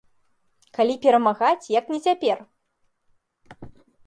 Калі 0.77 0.95
перамагаць, 1.03 1.67
як 1.79 1.93
не 1.93 1.99
цяпер? 2.07 2.37